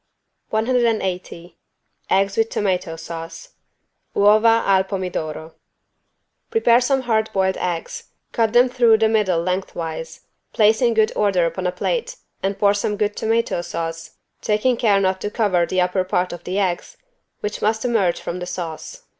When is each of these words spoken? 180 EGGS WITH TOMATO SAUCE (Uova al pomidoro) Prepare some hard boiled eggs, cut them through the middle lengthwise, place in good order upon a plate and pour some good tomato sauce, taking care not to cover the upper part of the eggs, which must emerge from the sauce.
180 0.49 1.59
EGGS 2.09 2.35
WITH 2.35 2.49
TOMATO 2.49 2.95
SAUCE 2.95 3.49
(Uova 4.15 4.63
al 4.65 4.83
pomidoro) 4.83 5.53
Prepare 6.49 6.81
some 6.81 7.01
hard 7.01 7.29
boiled 7.33 7.55
eggs, 7.57 8.05
cut 8.31 8.51
them 8.51 8.67
through 8.67 8.97
the 8.97 9.07
middle 9.07 9.39
lengthwise, 9.39 10.21
place 10.53 10.81
in 10.81 10.95
good 10.95 11.11
order 11.15 11.45
upon 11.45 11.67
a 11.67 11.71
plate 11.71 12.17
and 12.41 12.57
pour 12.57 12.73
some 12.73 12.97
good 12.97 13.15
tomato 13.15 13.61
sauce, 13.61 14.17
taking 14.41 14.75
care 14.75 14.99
not 14.99 15.21
to 15.21 15.29
cover 15.29 15.67
the 15.67 15.79
upper 15.79 16.03
part 16.03 16.33
of 16.33 16.45
the 16.45 16.57
eggs, 16.57 16.97
which 17.41 17.61
must 17.61 17.85
emerge 17.85 18.19
from 18.19 18.39
the 18.39 18.47
sauce. 18.47 19.03